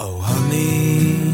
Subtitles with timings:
[0.00, 1.32] Oh honey，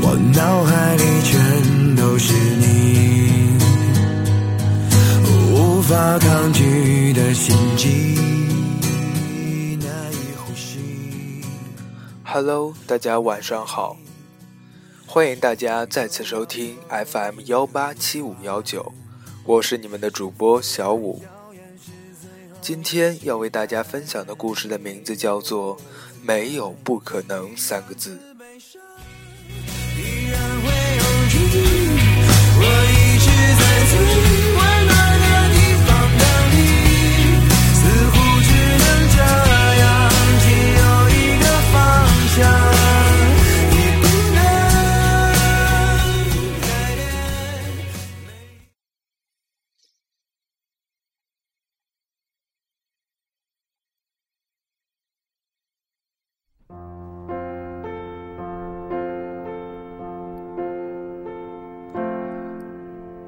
[0.00, 3.58] 我脑海里全都是你，
[5.52, 8.16] 无法抗拒的心悸，
[9.84, 11.42] 难以呼吸。
[12.24, 13.98] Hello，大家晚上好，
[15.04, 18.94] 欢迎大家再次收听 FM 幺八七五幺九，
[19.44, 21.20] 我是你们的主播小五。
[22.66, 25.76] 今天要为大家分享的故事的名字叫做
[26.20, 28.18] 《没有不可能》三个字。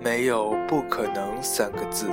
[0.00, 2.08] 没有不可能三个字。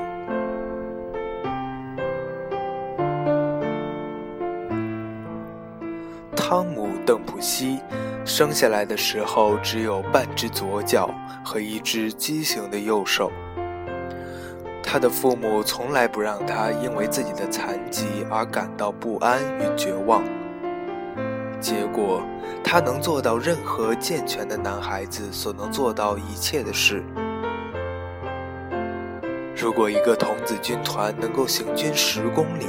[6.35, 7.79] 汤姆·邓普西
[8.23, 11.09] 生下来的时候只有半只左脚
[11.43, 13.31] 和一只畸形的右手。
[14.83, 20.23] 他的父母从来不让他因为自己的残疾而感到不安与绝望。
[21.59, 22.21] 结果，
[22.63, 27.03] 他能做到任何健全的男孩子所能做到一切的事。
[29.57, 32.67] 如果一个童子军团能够行军十公里，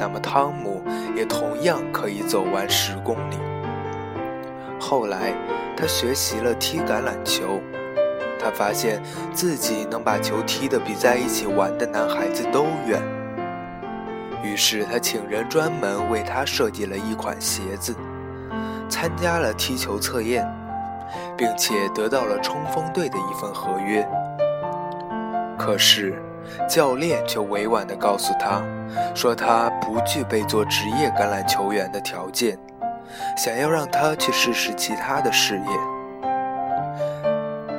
[0.00, 0.82] 那么汤姆
[1.14, 3.36] 也同样可以走完十公里。
[4.80, 5.32] 后来，
[5.76, 7.60] 他学习了踢橄榄球，
[8.36, 9.00] 他发现
[9.32, 13.00] 自己能把球踢得比在一起玩的男孩子都远。
[14.42, 17.94] 于是，他请人专门为他设计了一款鞋子，
[18.88, 20.44] 参加了踢球测验，
[21.36, 24.06] 并且得到了冲锋队的一份合约。
[25.58, 26.14] 可是，
[26.68, 28.62] 教练却委婉地告诉他，
[29.14, 32.58] 说他不具备做职业橄榄球员的条件，
[33.36, 35.64] 想要让他去试试其他的事业。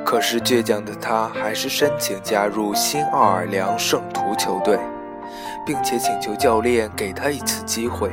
[0.04, 4.78] 可是，倔强的他还是申请加入新奥尔良圣徒球队，
[5.64, 8.10] 并且请求教练给他一次机会。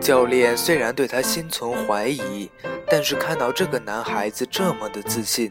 [0.00, 2.50] 教练虽然对他心存怀疑，
[2.88, 5.50] 但是看到这个男孩子这么的自信。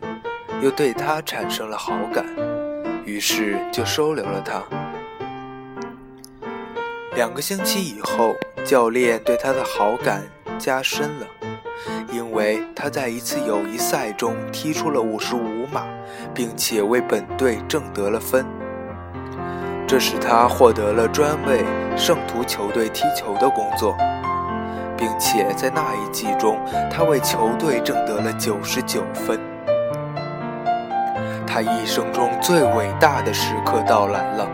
[0.61, 2.25] 又对他产生了好感，
[3.05, 4.63] 于是就收留了他。
[7.15, 10.23] 两个星期以后，教练对他的好感
[10.57, 11.27] 加深了，
[12.11, 15.85] 因为他在一次友谊赛中踢出了五十五码，
[16.33, 18.45] 并且为本队挣得了分。
[19.87, 21.63] 这使他获得了专为
[21.95, 23.95] 圣徒球队踢球的工作，
[24.97, 26.59] 并且在那一季中，
[26.91, 29.39] 他为球队挣得了九十九分。
[31.57, 34.47] 他一生中最伟大的时刻到来了。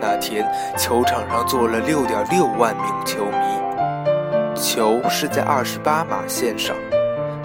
[0.00, 0.44] 那天，
[0.76, 6.74] 球场上坐了六点六万名球迷，球是在二十八码线上，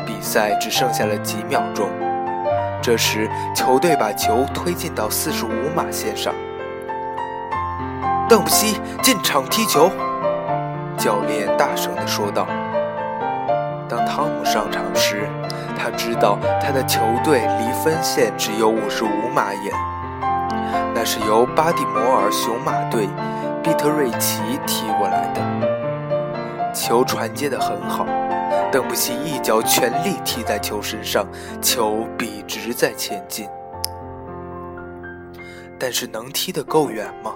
[0.07, 1.87] 比赛只剩下了几秒钟。
[2.81, 6.33] 这时，球队把球推进到四十五码线上。
[8.27, 9.91] 邓普西进场踢球，
[10.97, 12.47] 教练大声地说道。
[13.89, 15.27] 当汤姆上场时，
[15.75, 19.73] 他知道他的球队离分线只有五十五码远，
[20.93, 23.09] 那是由巴蒂摩尔雄马队
[23.63, 25.41] 毕特瑞奇踢过来的。
[26.71, 28.05] 球传接得很好，
[28.71, 31.25] 邓布西一脚全力踢在球身上，
[31.59, 33.49] 球笔直在前进。
[35.79, 37.33] 但是能踢得够远吗？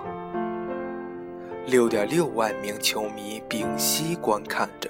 [1.66, 4.90] 六点六万名球迷屏息观看着。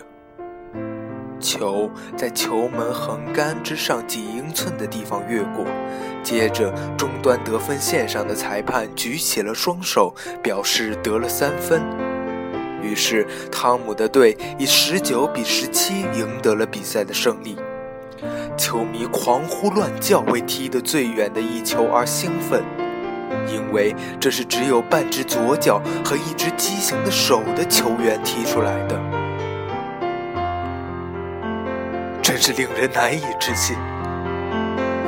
[1.43, 5.65] 球在球门横杆之上几英寸的地方越过，
[6.23, 11.83] 接着终端得分线上的裁判举起了双手，表示得了三分。
[12.81, 17.57] 于是汤姆的队以十九比十七赢得了比赛的胜利。
[18.57, 22.63] 球迷狂呼乱叫，为踢得最远的一球而兴奋，
[23.47, 29.12] 因为这是只有半只左脚和一只畸形的手的球员踢出来的。
[32.34, 33.78] 真是令人难以置信，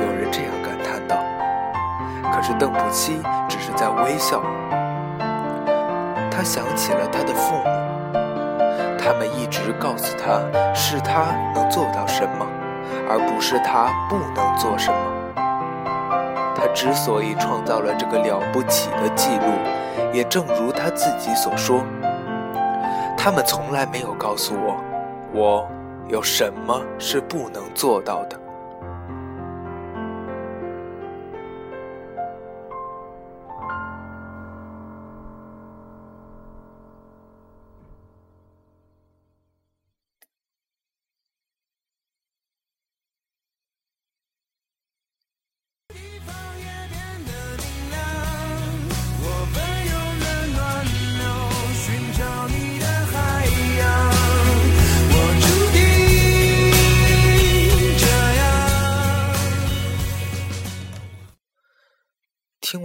[0.00, 1.16] 有人这样感叹道。
[2.32, 4.40] 可是邓普西只是在微笑。
[6.30, 7.64] 他想起了他的父母，
[8.96, 10.40] 他们一直告诉他
[10.72, 12.46] 是他能做到什么，
[13.10, 14.96] 而不是他不能做什么。
[16.54, 21.80] 他之所以创造了这个了不起的记录，也正如他自己所说，
[23.18, 24.76] 他们从来没有告诉我，
[25.32, 25.68] 我
[26.08, 28.45] 有什么是不能做到的。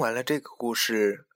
[0.02, 1.28] 完了这个故事，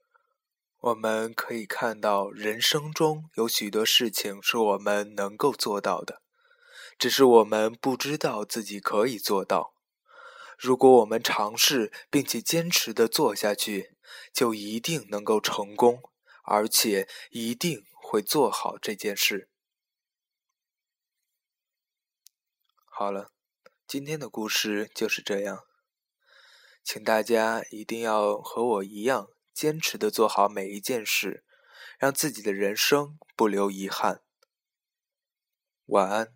[0.80, 6.20] 我们可以看到，人生中有许多事情是我们能够做到的，
[6.98, 9.72] 只是我们不知道自己可以做到。
[10.58, 13.94] 如果我们尝试并且坚持的做下去，
[14.32, 16.02] 就一定能够成功，
[16.42, 19.48] 而且一定会做好这件事。
[22.86, 23.30] 好了，
[23.86, 25.62] 今天的故事就是这样。
[26.86, 31.42] 请大家一定要和我一样，坚持的做好每一件事，
[31.98, 34.22] 让自己的人生不留遗憾。
[35.86, 36.35] 晚安。